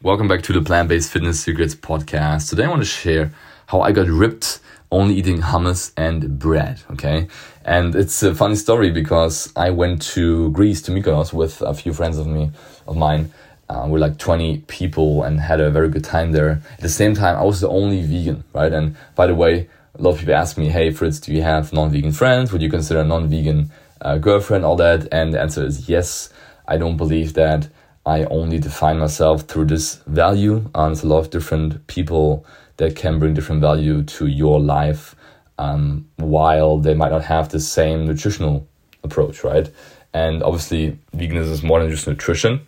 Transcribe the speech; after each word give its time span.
Welcome 0.00 0.28
back 0.28 0.42
to 0.42 0.52
the 0.52 0.62
Plant 0.62 0.88
Based 0.88 1.10
Fitness 1.10 1.40
Secrets 1.40 1.74
podcast. 1.74 2.50
Today 2.50 2.66
I 2.66 2.68
want 2.68 2.82
to 2.82 2.86
share 2.86 3.32
how 3.66 3.80
I 3.80 3.90
got 3.90 4.06
ripped 4.06 4.60
only 4.92 5.16
eating 5.16 5.40
hummus 5.40 5.90
and 5.96 6.38
bread. 6.38 6.80
Okay. 6.92 7.26
And 7.64 7.96
it's 7.96 8.22
a 8.22 8.32
funny 8.32 8.54
story 8.54 8.92
because 8.92 9.52
I 9.56 9.70
went 9.70 10.00
to 10.12 10.52
Greece, 10.52 10.82
to 10.82 10.92
Mykonos, 10.92 11.32
with 11.32 11.60
a 11.62 11.74
few 11.74 11.92
friends 11.92 12.16
of 12.16 12.28
me, 12.28 12.52
of 12.86 12.96
mine. 12.96 13.32
Uh, 13.68 13.88
we're 13.90 13.98
like 13.98 14.18
20 14.18 14.58
people 14.68 15.24
and 15.24 15.40
had 15.40 15.60
a 15.60 15.68
very 15.68 15.88
good 15.88 16.04
time 16.04 16.30
there. 16.30 16.62
At 16.74 16.80
the 16.80 16.88
same 16.88 17.14
time, 17.14 17.36
I 17.36 17.42
was 17.42 17.60
the 17.60 17.68
only 17.68 18.02
vegan, 18.02 18.44
right? 18.54 18.72
And 18.72 18.96
by 19.16 19.26
the 19.26 19.34
way, 19.34 19.68
a 19.96 20.00
lot 20.00 20.10
of 20.10 20.20
people 20.20 20.36
ask 20.36 20.56
me, 20.56 20.68
hey, 20.68 20.92
Fritz, 20.92 21.18
do 21.18 21.34
you 21.34 21.42
have 21.42 21.72
non 21.72 21.90
vegan 21.90 22.12
friends? 22.12 22.52
Would 22.52 22.62
you 22.62 22.70
consider 22.70 23.00
a 23.00 23.04
non 23.04 23.28
vegan 23.28 23.72
uh, 24.00 24.18
girlfriend? 24.18 24.64
All 24.64 24.76
that. 24.76 25.08
And 25.10 25.34
the 25.34 25.40
answer 25.40 25.66
is 25.66 25.88
yes. 25.88 26.30
I 26.68 26.76
don't 26.76 26.96
believe 26.96 27.32
that 27.32 27.66
I 28.08 28.24
only 28.24 28.58
define 28.58 28.98
myself 28.98 29.42
through 29.42 29.66
this 29.66 29.96
value. 30.06 30.70
And 30.74 30.96
there's 30.96 31.02
a 31.02 31.08
lot 31.08 31.18
of 31.18 31.30
different 31.30 31.86
people 31.88 32.46
that 32.78 32.96
can 32.96 33.18
bring 33.18 33.34
different 33.34 33.60
value 33.60 34.02
to 34.02 34.26
your 34.26 34.58
life 34.58 35.14
um, 35.58 36.08
while 36.16 36.78
they 36.78 36.94
might 36.94 37.10
not 37.10 37.24
have 37.24 37.50
the 37.50 37.60
same 37.60 38.06
nutritional 38.06 38.66
approach, 39.04 39.44
right? 39.44 39.70
And 40.14 40.42
obviously, 40.42 40.98
veganism 41.14 41.50
is 41.50 41.62
more 41.62 41.80
than 41.80 41.90
just 41.90 42.06
nutrition, 42.06 42.66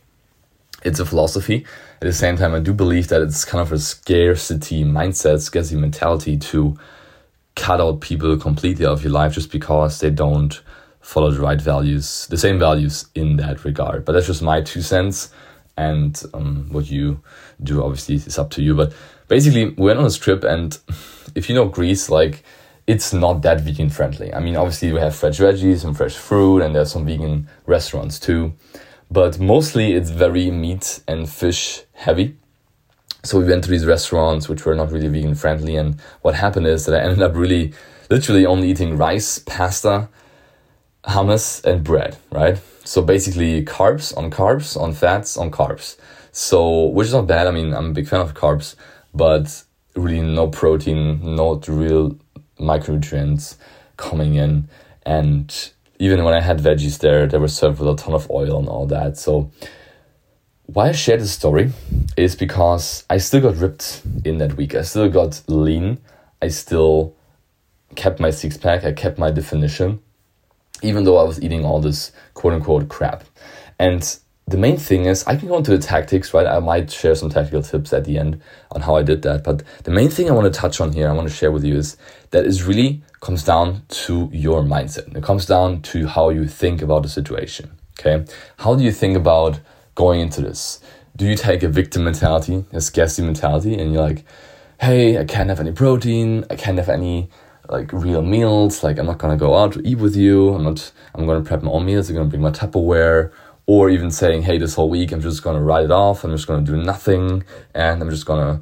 it's 0.84 1.00
a 1.00 1.06
philosophy. 1.06 1.64
At 2.02 2.06
the 2.06 2.12
same 2.12 2.36
time, 2.36 2.54
I 2.54 2.60
do 2.60 2.74
believe 2.74 3.08
that 3.08 3.22
it's 3.22 3.44
kind 3.44 3.62
of 3.62 3.72
a 3.72 3.78
scarcity 3.78 4.84
mindset, 4.84 5.40
scarcity 5.40 5.80
mentality 5.80 6.36
to 6.36 6.76
cut 7.56 7.80
out 7.80 8.00
people 8.00 8.36
completely 8.36 8.84
out 8.84 8.92
of 8.92 9.04
your 9.04 9.12
life 9.12 9.34
just 9.34 9.50
because 9.50 10.00
they 10.00 10.10
don't 10.10 10.60
follow 11.00 11.30
the 11.30 11.40
right 11.40 11.60
values, 11.60 12.26
the 12.28 12.38
same 12.38 12.58
values 12.58 13.06
in 13.14 13.36
that 13.36 13.64
regard. 13.64 14.04
But 14.04 14.12
that's 14.12 14.26
just 14.26 14.42
my 14.42 14.60
two 14.60 14.82
cents. 14.82 15.30
And 15.76 16.22
um, 16.34 16.68
what 16.70 16.90
you 16.90 17.22
do, 17.62 17.82
obviously, 17.82 18.16
is 18.16 18.38
up 18.38 18.50
to 18.50 18.62
you. 18.62 18.74
But 18.74 18.92
basically, 19.28 19.70
we 19.70 19.84
went 19.84 19.98
on 19.98 20.04
this 20.04 20.18
trip, 20.18 20.44
and 20.44 20.76
if 21.34 21.48
you 21.48 21.54
know 21.54 21.66
Greece, 21.66 22.10
like 22.10 22.44
it's 22.86 23.12
not 23.12 23.42
that 23.42 23.60
vegan 23.60 23.88
friendly. 23.88 24.34
I 24.34 24.40
mean, 24.40 24.56
obviously, 24.56 24.92
we 24.92 24.98
have 25.00 25.14
fresh 25.14 25.38
veggies 25.38 25.84
and 25.84 25.96
fresh 25.96 26.16
fruit, 26.16 26.60
and 26.60 26.74
there's 26.74 26.92
some 26.92 27.06
vegan 27.06 27.48
restaurants 27.66 28.18
too. 28.18 28.52
But 29.10 29.38
mostly, 29.38 29.92
it's 29.92 30.10
very 30.10 30.50
meat 30.50 31.00
and 31.08 31.28
fish 31.28 31.82
heavy. 31.92 32.36
So 33.22 33.38
we 33.38 33.44
went 33.44 33.64
to 33.64 33.70
these 33.70 33.84
restaurants 33.84 34.48
which 34.48 34.64
were 34.64 34.74
not 34.74 34.90
really 34.90 35.08
vegan 35.08 35.34
friendly, 35.34 35.76
and 35.76 36.00
what 36.22 36.34
happened 36.34 36.66
is 36.66 36.84
that 36.86 37.00
I 37.00 37.04
ended 37.04 37.22
up 37.22 37.34
really, 37.34 37.72
literally, 38.10 38.44
only 38.44 38.70
eating 38.70 38.96
rice, 38.96 39.38
pasta, 39.38 40.08
hummus 41.04 41.64
and 41.64 41.82
bread, 41.82 42.16
right? 42.30 42.60
So 42.84 43.02
basically 43.02 43.64
carbs 43.64 44.16
on 44.16 44.30
carbs 44.30 44.78
on 44.80 44.92
fats 44.92 45.36
on 45.36 45.50
carbs. 45.50 45.96
So 46.32 46.86
which 46.86 47.08
is 47.08 47.14
not 47.14 47.26
bad. 47.26 47.46
I 47.46 47.50
mean, 47.50 47.74
I'm 47.74 47.90
a 47.90 47.92
big 47.92 48.08
fan 48.08 48.20
of 48.20 48.34
carbs, 48.34 48.76
but 49.14 49.64
really 49.96 50.20
no 50.20 50.48
protein, 50.48 51.36
not 51.36 51.68
real 51.68 52.18
micronutrients 52.58 53.56
coming 53.96 54.34
in. 54.34 54.68
And 55.04 55.72
even 55.98 56.24
when 56.24 56.34
I 56.34 56.40
had 56.40 56.58
veggies 56.58 56.98
there, 56.98 57.26
they 57.26 57.38
were 57.38 57.48
served 57.48 57.80
with 57.80 57.88
a 57.88 57.96
ton 57.96 58.14
of 58.14 58.30
oil 58.30 58.58
and 58.58 58.68
all 58.68 58.86
that. 58.86 59.16
So 59.16 59.50
why 60.66 60.88
I 60.88 60.92
share 60.92 61.16
this 61.16 61.32
story 61.32 61.72
is 62.16 62.36
because 62.36 63.04
I 63.10 63.18
still 63.18 63.40
got 63.40 63.56
ripped 63.56 64.02
in 64.24 64.38
that 64.38 64.56
week. 64.56 64.74
I 64.74 64.82
still 64.82 65.08
got 65.08 65.42
lean. 65.48 65.98
I 66.40 66.48
still 66.48 67.14
kept 67.96 68.20
my 68.20 68.30
six 68.30 68.56
pack. 68.56 68.84
I 68.84 68.92
kept 68.92 69.18
my 69.18 69.30
definition 69.30 70.00
even 70.82 71.04
though 71.04 71.18
I 71.18 71.24
was 71.24 71.42
eating 71.42 71.64
all 71.64 71.80
this 71.80 72.12
quote 72.34 72.54
unquote 72.54 72.88
crap. 72.88 73.24
And 73.78 74.18
the 74.46 74.56
main 74.56 74.76
thing 74.76 75.04
is, 75.04 75.24
I 75.26 75.36
can 75.36 75.48
go 75.48 75.56
into 75.56 75.70
the 75.70 75.78
tactics, 75.78 76.34
right? 76.34 76.46
I 76.46 76.58
might 76.58 76.90
share 76.90 77.14
some 77.14 77.30
tactical 77.30 77.62
tips 77.62 77.92
at 77.92 78.04
the 78.04 78.18
end 78.18 78.40
on 78.72 78.80
how 78.80 78.96
I 78.96 79.02
did 79.02 79.22
that. 79.22 79.44
But 79.44 79.62
the 79.84 79.92
main 79.92 80.10
thing 80.10 80.28
I 80.28 80.34
want 80.34 80.52
to 80.52 80.58
touch 80.58 80.80
on 80.80 80.92
here, 80.92 81.08
I 81.08 81.12
want 81.12 81.28
to 81.28 81.34
share 81.34 81.52
with 81.52 81.64
you 81.64 81.76
is 81.76 81.96
that 82.30 82.44
it 82.44 82.66
really 82.66 83.02
comes 83.20 83.44
down 83.44 83.82
to 83.88 84.28
your 84.32 84.62
mindset. 84.62 85.16
It 85.16 85.22
comes 85.22 85.46
down 85.46 85.82
to 85.82 86.06
how 86.06 86.30
you 86.30 86.48
think 86.48 86.82
about 86.82 87.04
the 87.04 87.08
situation. 87.08 87.70
Okay. 87.98 88.24
How 88.58 88.74
do 88.74 88.82
you 88.82 88.92
think 88.92 89.16
about 89.16 89.60
going 89.94 90.20
into 90.20 90.40
this? 90.40 90.80
Do 91.16 91.26
you 91.26 91.36
take 91.36 91.62
a 91.62 91.68
victim 91.68 92.04
mentality, 92.04 92.64
a 92.72 92.80
scarcity 92.80 93.26
mentality, 93.26 93.74
and 93.78 93.92
you're 93.92 94.02
like, 94.02 94.24
hey, 94.80 95.18
I 95.18 95.24
can't 95.24 95.50
have 95.50 95.60
any 95.60 95.72
protein, 95.72 96.44
I 96.48 96.56
can't 96.56 96.78
have 96.78 96.88
any 96.88 97.28
like 97.70 97.92
real 97.92 98.22
meals. 98.22 98.82
Like 98.82 98.98
I'm 98.98 99.06
not 99.06 99.18
gonna 99.18 99.36
go 99.36 99.56
out 99.56 99.72
to 99.74 99.86
eat 99.86 99.98
with 99.98 100.16
you. 100.16 100.54
I'm 100.54 100.64
not. 100.64 100.92
I'm 101.14 101.26
gonna 101.26 101.42
prep 101.42 101.62
my 101.62 101.70
own 101.70 101.86
meals. 101.86 102.10
I'm 102.10 102.16
gonna 102.16 102.28
bring 102.28 102.42
my 102.42 102.50
Tupperware. 102.50 103.32
Or 103.66 103.88
even 103.88 104.10
saying, 104.10 104.42
hey, 104.42 104.58
this 104.58 104.74
whole 104.74 104.90
week 104.90 105.12
I'm 105.12 105.20
just 105.20 105.44
gonna 105.44 105.62
write 105.62 105.84
it 105.84 105.90
off. 105.92 106.24
I'm 106.24 106.32
just 106.32 106.48
gonna 106.48 106.66
do 106.66 106.76
nothing, 106.76 107.44
and 107.72 108.02
I'm 108.02 108.10
just 108.10 108.26
gonna 108.26 108.60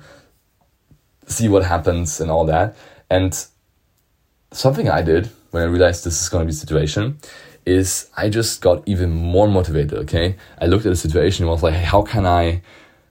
see 1.27 1.49
what 1.49 1.65
happens 1.65 2.21
and 2.21 2.31
all 2.31 2.45
that. 2.45 2.77
And 3.09 3.33
something 4.53 4.89
I 4.91 5.03
did 5.03 5.31
when 5.51 5.63
I 5.63 5.67
realized 5.67 6.05
this 6.05 6.21
is 6.21 6.29
gonna 6.29 6.45
be 6.45 6.51
the 6.51 6.59
situation 6.59 7.19
is 7.65 8.11
I 8.17 8.29
just 8.29 8.61
got 8.61 8.83
even 8.87 9.11
more 9.11 9.49
motivated. 9.49 9.95
Okay, 10.01 10.37
I 10.61 10.67
looked 10.67 10.85
at 10.85 10.91
the 10.91 10.97
situation 10.97 11.45
and 11.45 11.51
was 11.51 11.63
like, 11.63 11.75
hey, 11.75 11.85
how 11.85 12.03
can 12.03 12.27
I 12.27 12.61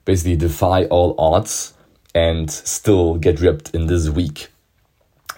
basically 0.05 0.35
defy 0.35 0.85
all 0.85 1.15
odds 1.17 1.73
and 2.13 2.49
still 2.51 3.15
get 3.15 3.39
ripped 3.39 3.71
in 3.73 3.87
this 3.87 4.07
week? 4.09 4.49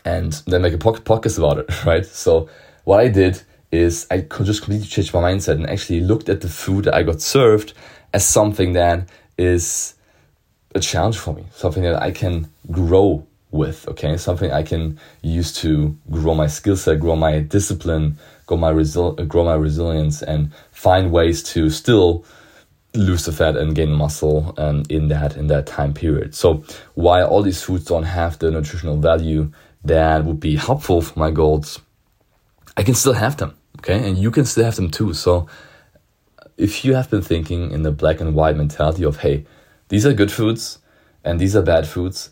And 0.05 0.33
then 0.47 0.61
make 0.61 0.73
a 0.73 0.77
podcast 0.77 1.37
about 1.37 1.59
it, 1.59 1.85
right? 1.85 2.05
So 2.05 2.49
what 2.83 2.99
I 2.99 3.07
did 3.07 3.41
is 3.71 4.07
I 4.09 4.21
could 4.21 4.45
just 4.45 4.61
completely 4.61 4.87
change 4.87 5.13
my 5.13 5.21
mindset 5.21 5.53
and 5.55 5.69
actually 5.69 6.01
looked 6.01 6.29
at 6.29 6.41
the 6.41 6.49
food 6.49 6.85
that 6.85 6.95
I 6.95 7.03
got 7.03 7.21
served 7.21 7.73
as 8.13 8.27
something 8.27 8.73
that 8.73 9.07
is 9.37 9.93
a 10.75 10.79
challenge 10.79 11.17
for 11.17 11.33
me, 11.33 11.45
something 11.53 11.83
that 11.83 12.01
I 12.01 12.11
can 12.11 12.49
grow 12.71 13.25
with, 13.51 13.87
okay? 13.87 14.17
Something 14.17 14.51
I 14.51 14.63
can 14.63 14.99
use 15.21 15.53
to 15.61 15.95
grow 16.11 16.35
my 16.35 16.47
skill 16.47 16.77
set, 16.77 16.99
grow 16.99 17.15
my 17.15 17.39
discipline, 17.39 18.17
grow 18.45 18.57
my, 18.57 18.71
resil- 18.71 19.27
grow 19.27 19.43
my 19.43 19.55
resilience, 19.55 20.21
and 20.21 20.51
find 20.71 21.11
ways 21.11 21.41
to 21.53 21.69
still 21.69 22.25
lose 22.95 23.25
the 23.25 23.31
fat 23.31 23.55
and 23.55 23.75
gain 23.75 23.91
muscle 23.91 24.53
um, 24.57 24.83
in 24.89 25.09
that 25.09 25.37
in 25.37 25.47
that 25.47 25.67
time 25.67 25.93
period. 25.93 26.33
So 26.33 26.63
while 26.95 27.27
all 27.27 27.43
these 27.43 27.61
foods 27.61 27.85
don't 27.85 28.03
have 28.03 28.39
the 28.39 28.49
nutritional 28.49 28.97
value 28.97 29.51
that 29.83 30.25
would 30.25 30.39
be 30.39 30.55
helpful 30.55 31.01
for 31.01 31.17
my 31.17 31.31
goals, 31.31 31.79
I 32.75 32.83
can 32.83 32.95
still 32.95 33.13
have 33.13 33.37
them. 33.37 33.55
Okay. 33.79 34.07
And 34.07 34.17
you 34.17 34.31
can 34.31 34.45
still 34.45 34.65
have 34.65 34.75
them 34.75 34.91
too. 34.91 35.13
So 35.13 35.47
if 36.57 36.83
you 36.83 36.95
have 36.95 37.09
been 37.09 37.21
thinking 37.21 37.71
in 37.71 37.83
the 37.83 37.91
black 37.91 38.19
and 38.19 38.35
white 38.35 38.57
mentality 38.57 39.03
of, 39.03 39.17
hey, 39.17 39.45
these 39.87 40.05
are 40.05 40.13
good 40.13 40.31
foods 40.31 40.79
and 41.23 41.39
these 41.39 41.55
are 41.55 41.61
bad 41.61 41.87
foods, 41.87 42.31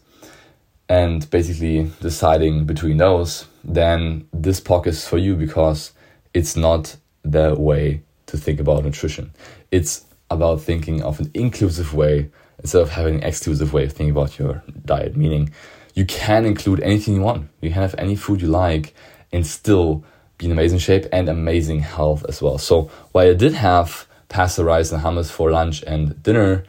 and 0.90 1.30
basically 1.30 1.92
deciding 2.02 2.66
between 2.66 2.98
those, 2.98 3.46
then 3.64 4.28
this 4.32 4.62
podcast 4.62 4.88
is 4.88 5.08
for 5.08 5.18
you 5.18 5.36
because 5.36 5.92
it's 6.34 6.56
not 6.56 6.96
the 7.24 7.56
way 7.56 8.02
to 8.28 8.38
think 8.38 8.60
about 8.60 8.86
nutrition. 8.86 9.32
It's 9.72 10.06
about 10.30 10.62
thinking 10.62 11.04
of 11.04 11.20
an 11.20 11.32
inclusive 11.34 11.94
way 11.94 12.30
instead 12.60 12.82
of 12.82 12.90
having 12.90 13.16
an 13.16 13.24
exclusive 13.24 13.74
way 13.74 13.84
of 13.86 13.94
thinking 13.94 14.12
about 14.12 14.40
your 14.40 14.64
diet, 14.86 15.16
meaning 15.16 15.50
you 15.98 16.06
can 16.06 16.46
include 16.46 16.80
anything 16.82 17.16
you 17.16 17.22
want. 17.22 17.50
You 17.60 17.72
can 17.72 17.82
have 17.82 17.96
any 17.98 18.16
food 18.16 18.40
you 18.40 18.50
like 18.50 18.94
and 19.32 19.44
still 19.44 20.04
be 20.38 20.46
in 20.46 20.52
amazing 20.52 20.78
shape 20.78 21.08
and 21.12 21.28
amazing 21.28 21.80
health 21.80 22.24
as 22.30 22.40
well. 22.40 22.60
So 22.60 22.92
while 23.14 23.28
I 23.28 23.34
did 23.34 23.56
have 23.56 24.08
pasta, 24.30 24.64
rice, 24.64 24.92
and 24.92 25.02
hummus 25.02 25.32
for 25.32 25.50
lunch 25.50 25.82
and 25.88 26.22
dinner, 26.22 26.64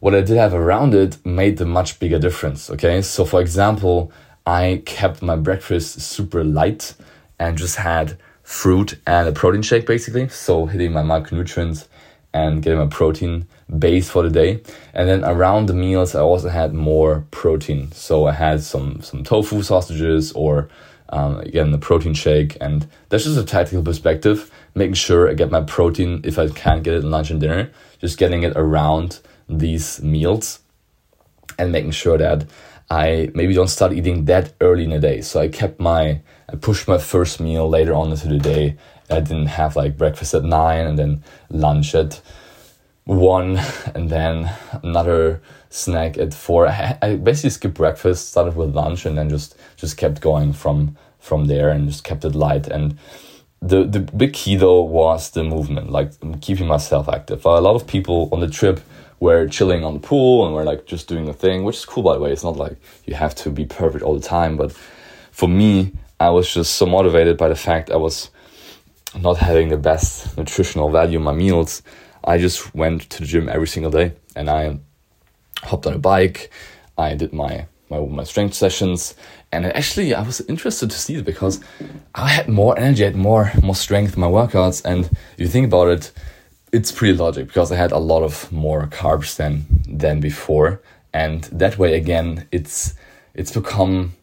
what 0.00 0.14
I 0.14 0.20
did 0.20 0.36
have 0.36 0.52
around 0.52 0.92
it 0.92 1.24
made 1.24 1.58
a 1.58 1.64
much 1.64 1.98
bigger 1.98 2.18
difference. 2.18 2.68
Okay, 2.68 3.00
so 3.00 3.24
for 3.24 3.40
example, 3.40 4.12
I 4.44 4.82
kept 4.84 5.22
my 5.22 5.36
breakfast 5.36 6.02
super 6.02 6.44
light 6.44 6.92
and 7.38 7.56
just 7.56 7.76
had 7.76 8.18
fruit 8.42 8.98
and 9.06 9.26
a 9.26 9.32
protein 9.32 9.62
shake 9.62 9.86
basically. 9.86 10.28
So 10.28 10.66
hitting 10.66 10.92
my 10.92 11.02
macronutrients 11.02 11.88
and 12.34 12.62
getting 12.62 12.78
my 12.78 12.88
protein 12.88 13.46
base 13.78 14.08
for 14.08 14.22
the 14.22 14.30
day. 14.30 14.62
And 14.94 15.08
then 15.08 15.24
around 15.24 15.66
the 15.66 15.74
meals, 15.74 16.14
I 16.14 16.20
also 16.20 16.48
had 16.48 16.72
more 16.72 17.24
protein. 17.30 17.92
So 17.92 18.26
I 18.26 18.32
had 18.32 18.62
some 18.62 19.02
some 19.02 19.24
tofu 19.24 19.62
sausages 19.62 20.32
or 20.32 20.68
um, 21.08 21.40
again 21.40 21.70
the 21.70 21.78
protein 21.78 22.14
shake, 22.14 22.56
and 22.60 22.86
that's 23.08 23.24
just 23.24 23.38
a 23.38 23.44
tactical 23.44 23.82
perspective, 23.82 24.50
making 24.74 24.94
sure 24.94 25.30
I 25.30 25.34
get 25.34 25.50
my 25.50 25.62
protein 25.62 26.20
if 26.24 26.38
I 26.38 26.48
can't 26.48 26.82
get 26.82 26.94
it 26.94 27.04
in 27.04 27.10
lunch 27.10 27.30
and 27.30 27.40
dinner, 27.40 27.70
just 28.00 28.18
getting 28.18 28.42
it 28.42 28.56
around 28.56 29.20
these 29.48 30.02
meals, 30.02 30.60
and 31.58 31.70
making 31.70 31.92
sure 31.92 32.18
that 32.18 32.46
I 32.90 33.30
maybe 33.34 33.54
don't 33.54 33.68
start 33.68 33.92
eating 33.92 34.24
that 34.26 34.52
early 34.60 34.84
in 34.84 34.90
the 34.90 34.98
day. 34.98 35.20
So 35.20 35.40
I 35.40 35.48
kept 35.48 35.80
my 35.80 36.20
I 36.48 36.56
pushed 36.56 36.86
my 36.86 36.98
first 36.98 37.40
meal 37.40 37.68
later 37.68 37.94
on 37.94 38.10
into 38.10 38.28
the 38.28 38.38
day. 38.38 38.76
I 39.10 39.20
didn't 39.20 39.46
have 39.46 39.76
like 39.76 39.96
breakfast 39.96 40.34
at 40.34 40.44
nine 40.44 40.86
and 40.86 40.98
then 40.98 41.22
lunch 41.50 41.94
at 41.94 42.20
one 43.06 43.56
and 43.94 44.10
then 44.10 44.52
another 44.82 45.40
snack 45.70 46.18
at 46.18 46.34
four. 46.34 46.68
I, 46.68 47.16
basically 47.16 47.50
skipped 47.50 47.74
breakfast, 47.74 48.28
started 48.28 48.56
with 48.56 48.74
lunch, 48.74 49.06
and 49.06 49.16
then 49.16 49.30
just 49.30 49.56
just 49.76 49.96
kept 49.96 50.20
going 50.20 50.52
from 50.52 50.96
from 51.18 51.46
there 51.46 51.70
and 51.70 51.88
just 51.88 52.04
kept 52.04 52.24
it 52.24 52.34
light. 52.34 52.68
And 52.68 52.98
the 53.62 53.84
the 53.84 54.00
big 54.00 54.34
key 54.34 54.56
though 54.56 54.82
was 54.82 55.30
the 55.30 55.44
movement, 55.44 55.90
like 55.90 56.12
um, 56.22 56.38
keeping 56.40 56.66
myself 56.66 57.08
active. 57.08 57.44
A 57.46 57.60
lot 57.60 57.76
of 57.76 57.86
people 57.86 58.28
on 58.32 58.40
the 58.40 58.50
trip 58.50 58.80
we're 59.18 59.48
chilling 59.48 59.82
on 59.82 59.94
the 59.94 60.00
pool 60.00 60.44
and 60.44 60.54
we're 60.54 60.64
like 60.64 60.84
just 60.84 61.08
doing 61.08 61.24
the 61.24 61.32
thing, 61.32 61.64
which 61.64 61.76
is 61.76 61.84
cool 61.84 62.02
by 62.02 62.14
the 62.14 62.20
way. 62.20 62.32
It's 62.32 62.44
not 62.44 62.56
like 62.56 62.76
you 63.06 63.14
have 63.14 63.34
to 63.36 63.50
be 63.50 63.64
perfect 63.64 64.04
all 64.04 64.14
the 64.14 64.26
time, 64.26 64.56
but 64.56 64.72
for 65.30 65.48
me, 65.48 65.92
I 66.20 66.30
was 66.30 66.52
just 66.52 66.74
so 66.74 66.86
motivated 66.86 67.36
by 67.36 67.48
the 67.48 67.56
fact 67.56 67.90
I 67.90 67.96
was 67.96 68.30
not 69.20 69.38
having 69.38 69.68
the 69.68 69.76
best 69.76 70.36
nutritional 70.36 70.90
value 70.90 71.18
in 71.18 71.24
my 71.24 71.32
meals. 71.32 71.82
I 72.24 72.38
just 72.38 72.74
went 72.74 73.08
to 73.10 73.20
the 73.20 73.26
gym 73.26 73.48
every 73.48 73.68
single 73.68 73.90
day 73.90 74.12
and 74.34 74.50
I 74.50 74.78
hopped 75.62 75.86
on 75.86 75.94
a 75.94 75.98
bike. 75.98 76.50
I 76.98 77.14
did 77.14 77.32
my 77.32 77.66
my, 77.88 78.00
my 78.00 78.24
strength 78.24 78.54
sessions 78.54 79.14
and 79.52 79.64
actually 79.64 80.12
I 80.12 80.22
was 80.22 80.40
interested 80.42 80.90
to 80.90 80.98
see 80.98 81.14
it 81.14 81.24
because 81.24 81.60
I 82.16 82.28
had 82.28 82.48
more 82.48 82.76
energy, 82.76 83.04
I 83.04 83.08
had 83.08 83.16
more 83.16 83.52
more 83.62 83.76
strength 83.76 84.14
in 84.14 84.20
my 84.20 84.26
workouts 84.26 84.84
and 84.84 85.04
if 85.04 85.38
you 85.38 85.48
think 85.48 85.66
about 85.66 85.88
it, 85.88 86.12
it's 86.72 86.92
pretty 86.92 87.16
logic 87.16 87.46
because 87.46 87.70
I 87.72 87.76
had 87.76 87.92
a 87.92 87.98
lot 87.98 88.22
of 88.22 88.50
more 88.52 88.86
carbs 88.86 89.36
than 89.36 89.64
than 89.88 90.20
before, 90.20 90.80
and 91.12 91.44
that 91.44 91.78
way 91.78 91.94
again, 91.94 92.46
it's 92.52 92.94
it's 93.34 93.52
become 93.52 94.14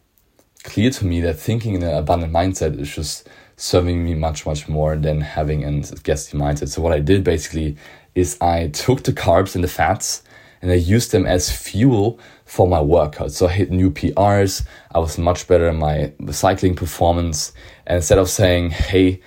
clear 0.62 0.90
to 0.90 1.04
me 1.04 1.20
that 1.20 1.34
thinking 1.34 1.74
in 1.74 1.82
an 1.82 1.94
abundant 1.94 2.32
mindset 2.32 2.78
is 2.78 2.94
just 2.94 3.28
serving 3.56 4.04
me 4.04 4.14
much 4.14 4.46
much 4.46 4.68
more 4.68 4.96
than 4.96 5.20
having 5.20 5.64
a 5.64 5.82
scarcity 5.82 6.38
mindset. 6.38 6.68
So 6.68 6.82
what 6.82 6.92
I 6.92 7.00
did 7.00 7.24
basically 7.24 7.76
is 8.14 8.36
I 8.40 8.68
took 8.72 9.02
the 9.02 9.12
carbs 9.12 9.54
and 9.54 9.64
the 9.64 9.68
fats 9.68 10.22
and 10.62 10.70
I 10.70 10.76
used 10.76 11.12
them 11.12 11.26
as 11.26 11.50
fuel 11.50 12.18
for 12.46 12.66
my 12.66 12.80
workout. 12.80 13.32
So 13.32 13.46
I 13.46 13.52
hit 13.52 13.70
new 13.70 13.90
PRs. 13.90 14.66
I 14.94 14.98
was 14.98 15.18
much 15.18 15.46
better 15.46 15.68
in 15.68 15.76
my 15.76 16.12
cycling 16.30 16.74
performance. 16.74 17.52
And 17.86 17.96
instead 17.96 18.18
of 18.18 18.30
saying, 18.30 18.70
"Hey," 18.70 19.20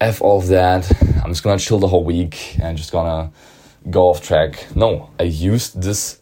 F 0.00 0.22
all 0.22 0.38
of 0.38 0.46
that. 0.46 0.90
I'm 1.22 1.30
just 1.30 1.42
gonna 1.42 1.58
chill 1.58 1.78
the 1.78 1.88
whole 1.88 2.04
week 2.04 2.56
and 2.58 2.78
just 2.78 2.90
gonna 2.90 3.30
go 3.90 4.08
off 4.08 4.22
track. 4.22 4.64
No, 4.74 5.10
I 5.18 5.24
used 5.24 5.82
this 5.82 6.20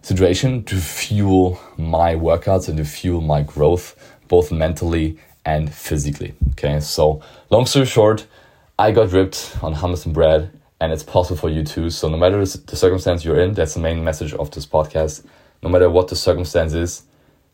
situation 0.00 0.64
to 0.64 0.76
fuel 0.76 1.60
my 1.76 2.14
workouts 2.14 2.68
and 2.68 2.78
to 2.78 2.86
fuel 2.86 3.20
my 3.20 3.42
growth, 3.42 4.16
both 4.28 4.50
mentally 4.50 5.18
and 5.44 5.72
physically. 5.72 6.34
Okay, 6.52 6.80
so 6.80 7.22
long 7.50 7.66
story 7.66 7.86
short, 7.86 8.26
I 8.78 8.92
got 8.92 9.12
ripped 9.12 9.56
on 9.62 9.74
hummus 9.74 10.06
and 10.06 10.14
bread, 10.14 10.50
and 10.80 10.92
it's 10.92 11.02
possible 11.02 11.36
for 11.36 11.48
you 11.48 11.62
too. 11.64 11.90
So, 11.90 12.08
no 12.08 12.16
matter 12.16 12.38
the 12.38 12.76
circumstance 12.76 13.24
you're 13.24 13.40
in, 13.40 13.54
that's 13.54 13.74
the 13.74 13.80
main 13.80 14.02
message 14.02 14.32
of 14.34 14.50
this 14.50 14.66
podcast. 14.66 15.24
No 15.62 15.68
matter 15.68 15.88
what 15.88 16.08
the 16.08 16.16
circumstance 16.16 16.72
is 16.74 17.02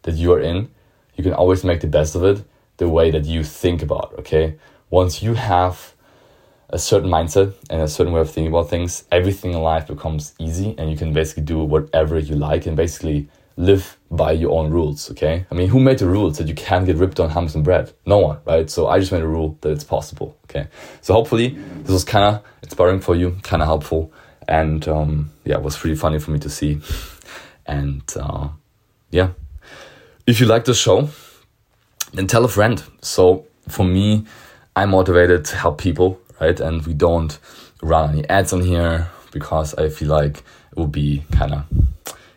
that 0.03 0.15
you 0.15 0.33
are 0.33 0.41
in, 0.41 0.69
you 1.17 1.25
can 1.25 1.35
always 1.35 1.65
make 1.65 1.81
the 1.81 1.87
best 1.87 2.15
of 2.15 2.25
it 2.25 2.45
the 2.79 2.89
way 2.89 3.11
that 3.11 3.25
you 3.25 3.43
think 3.43 3.83
about, 3.83 4.15
okay? 4.19 4.57
once 4.91 5.23
you 5.23 5.35
have 5.35 5.95
a 6.71 6.79
certain 6.79 7.11
mindset 7.11 7.55
and 7.71 7.83
a 7.83 7.89
certain 7.89 8.13
way 8.13 8.21
of 8.21 8.31
thinking 8.31 8.53
about 8.53 8.69
things, 8.69 9.05
everything 9.11 9.53
in 9.53 9.61
life 9.61 9.87
becomes 9.87 10.35
easy 10.39 10.75
and 10.79 10.91
you 10.91 10.97
can 10.97 11.13
basically 11.13 11.43
do 11.43 11.59
whatever 11.63 12.19
you 12.19 12.35
like 12.35 12.67
and 12.67 12.77
basically 12.77 13.29
live 13.59 13.99
by 14.09 14.31
your 14.31 14.53
own 14.53 14.71
rules, 14.71 15.11
okay? 15.11 15.45
I 15.51 15.55
mean, 15.55 15.69
who 15.69 15.81
made 15.81 15.99
the 15.99 16.07
rules 16.07 16.39
that 16.39 16.47
you 16.47 16.55
can't 16.55 16.87
get 16.87 16.97
ripped 16.97 17.19
on 17.19 17.31
hummus 17.31 17.57
and 17.57 17.65
bread? 17.65 17.93
No 18.07 18.19
one, 18.19 18.39
right? 18.47 18.71
So 18.71 18.87
I 18.87 19.01
just 19.01 19.11
made 19.11 19.21
a 19.21 19.27
rule 19.27 19.59
that 19.63 19.71
it's 19.71 19.83
possible, 19.83 20.37
okay? 20.45 20.69
So 21.01 21.13
hopefully 21.13 21.59
this 21.83 21.91
was 21.91 22.05
kind 22.05 22.25
of 22.25 22.45
inspiring 22.63 23.01
for 23.01 23.17
you, 23.17 23.37
kind 23.43 23.61
of 23.61 23.67
helpful, 23.67 24.13
and 24.47 24.87
um, 24.87 25.33
yeah, 25.45 25.57
it 25.57 25.63
was 25.63 25.85
really 25.85 25.97
funny 25.97 26.21
for 26.21 26.31
me 26.31 26.39
to 26.39 26.49
see. 26.49 26.81
And 27.67 28.03
uh, 28.19 28.49
yeah, 29.11 29.31
if 30.25 30.41
you 30.41 30.47
like 30.47 30.65
the 30.65 30.73
show, 30.73 31.09
then 32.15 32.29
tell 32.29 32.45
a 32.45 32.49
friend. 32.49 32.83
So 33.03 33.45
for 33.67 33.85
me, 33.85 34.25
I'm 34.77 34.91
motivated 34.91 35.45
to 35.47 35.57
help 35.57 35.79
people, 35.79 36.21
right? 36.41 36.59
And 36.61 36.87
we 36.87 36.95
don't 36.95 37.37
run 37.83 38.11
any 38.11 38.29
ads 38.29 38.53
on 38.53 38.63
here 38.63 39.11
because 39.33 39.75
I 39.75 39.89
feel 39.89 40.09
like 40.09 40.39
it 40.39 40.77
would 40.77 40.93
be 40.93 41.25
kind 41.33 41.55
of, 41.55 41.65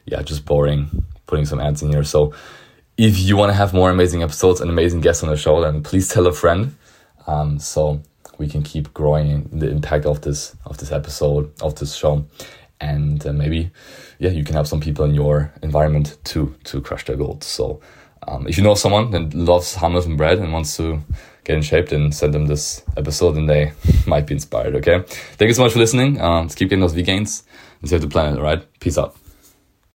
yeah, 0.05 0.23
just 0.23 0.45
boring 0.45 1.05
putting 1.27 1.45
some 1.45 1.59
ads 1.59 1.81
in 1.81 1.89
here. 1.89 2.03
So 2.03 2.33
if 2.97 3.19
you 3.19 3.37
want 3.37 3.49
to 3.49 3.55
have 3.55 3.73
more 3.73 3.89
amazing 3.89 4.23
episodes 4.23 4.61
and 4.61 4.69
amazing 4.69 5.01
guests 5.01 5.23
on 5.23 5.29
the 5.29 5.37
show, 5.37 5.61
then 5.61 5.83
please 5.83 6.09
tell 6.09 6.27
a 6.27 6.33
friend. 6.33 6.75
Um, 7.27 7.59
so 7.59 8.01
we 8.37 8.47
can 8.47 8.63
keep 8.63 8.93
growing 8.93 9.49
the 9.51 9.69
impact 9.69 10.05
of 10.05 10.21
this 10.21 10.55
of 10.65 10.77
this 10.77 10.91
episode 10.91 11.51
of 11.61 11.75
this 11.75 11.95
show, 11.95 12.25
and 12.79 13.25
uh, 13.25 13.33
maybe 13.33 13.71
yeah, 14.19 14.31
you 14.31 14.43
can 14.43 14.53
help 14.53 14.67
some 14.67 14.81
people 14.81 15.05
in 15.05 15.13
your 15.13 15.53
environment 15.61 16.17
to 16.25 16.55
to 16.65 16.81
crush 16.81 17.05
their 17.05 17.15
goals. 17.15 17.45
So 17.45 17.81
um, 18.27 18.47
if 18.47 18.57
you 18.57 18.63
know 18.63 18.75
someone 18.75 19.11
that 19.11 19.33
loves 19.33 19.75
hummus 19.75 20.05
and 20.05 20.17
bread 20.17 20.39
and 20.39 20.51
wants 20.53 20.75
to 20.77 21.01
get 21.43 21.55
in 21.55 21.61
shape, 21.61 21.89
then 21.89 22.11
send 22.11 22.33
them 22.33 22.47
this 22.47 22.83
episode 22.97 23.35
and 23.35 23.49
they 23.49 23.73
might 24.07 24.27
be 24.27 24.33
inspired. 24.33 24.75
Okay. 24.75 25.03
Thank 25.37 25.49
you 25.49 25.53
so 25.53 25.63
much 25.63 25.73
for 25.73 25.79
listening. 25.79 26.21
Um, 26.21 26.43
let's 26.43 26.55
keep 26.55 26.69
getting 26.69 26.81
those 26.81 26.93
V 26.93 27.03
gains 27.03 27.43
and 27.81 27.89
save 27.89 28.01
the 28.01 28.07
planet. 28.07 28.37
All 28.37 28.43
right. 28.43 28.61
Peace 28.79 28.97
out. 28.97 29.20